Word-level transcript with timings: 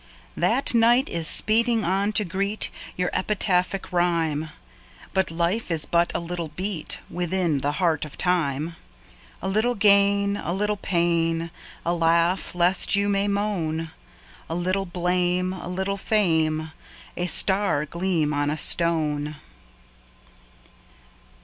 That 0.35 0.73
night 0.73 1.09
is 1.09 1.27
speeding 1.27 1.85
on 1.85 2.11
to 2.13 2.25
greet 2.25 2.71
Your 2.97 3.11
epitaphic 3.13 3.93
rhyme. 3.93 4.49
Your 5.15 5.25
life 5.29 5.69
is 5.69 5.85
but 5.85 6.11
a 6.15 6.19
little 6.19 6.47
beat 6.47 6.97
Within 7.07 7.59
the 7.59 7.73
heart 7.73 8.03
of 8.03 8.17
Time. 8.17 8.77
A 9.43 9.47
little 9.47 9.75
gain, 9.75 10.37
a 10.37 10.53
little 10.53 10.77
pain, 10.77 11.51
A 11.85 11.93
laugh, 11.93 12.55
lest 12.55 12.95
you 12.95 13.09
may 13.09 13.27
moan; 13.27 13.91
A 14.49 14.55
little 14.55 14.87
blame, 14.87 15.53
a 15.53 15.67
little 15.67 15.97
fame, 15.97 16.71
A 17.15 17.27
star 17.27 17.85
gleam 17.85 18.33
on 18.33 18.49
a 18.49 18.57
stone. 18.57 19.35